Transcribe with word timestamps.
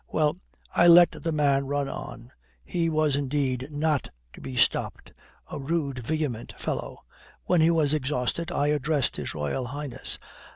"Well, 0.07 0.35
I 0.73 0.87
let 0.87 1.11
the 1.11 1.31
man 1.31 1.67
run 1.67 1.87
on. 1.87 2.31
He 2.65 2.89
was 2.89 3.15
indeed 3.15 3.67
not 3.69 4.09
to 4.33 4.41
be 4.41 4.55
stopped. 4.57 5.13
A 5.51 5.59
rude, 5.59 5.99
vehement 5.99 6.55
fellow. 6.57 6.97
When 7.43 7.61
he 7.61 7.69
was 7.69 7.93
exhausted, 7.93 8.51
I 8.51 8.69
addressed 8.69 9.17
His 9.17 9.35
Royal 9.35 9.67
Highness." 9.67 10.17